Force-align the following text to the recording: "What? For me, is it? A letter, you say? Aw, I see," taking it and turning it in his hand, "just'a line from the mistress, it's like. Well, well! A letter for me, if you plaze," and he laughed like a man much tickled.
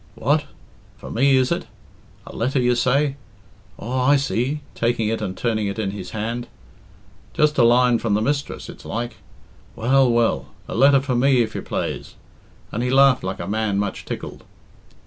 "What? 0.15 0.45
For 0.97 1.11
me, 1.11 1.35
is 1.37 1.51
it? 1.51 1.67
A 2.25 2.35
letter, 2.35 2.59
you 2.59 2.73
say? 2.73 3.17
Aw, 3.77 4.05
I 4.09 4.15
see," 4.15 4.61
taking 4.73 5.09
it 5.09 5.21
and 5.21 5.37
turning 5.37 5.67
it 5.67 5.77
in 5.77 5.91
his 5.91 6.09
hand, 6.09 6.47
"just'a 7.35 7.61
line 7.63 7.99
from 7.99 8.15
the 8.15 8.19
mistress, 8.23 8.67
it's 8.67 8.83
like. 8.83 9.17
Well, 9.75 10.09
well! 10.11 10.47
A 10.67 10.73
letter 10.73 11.01
for 11.01 11.13
me, 11.15 11.43
if 11.43 11.53
you 11.53 11.61
plaze," 11.61 12.15
and 12.71 12.81
he 12.81 12.89
laughed 12.89 13.23
like 13.23 13.39
a 13.39 13.45
man 13.47 13.77
much 13.77 14.05
tickled. 14.05 14.43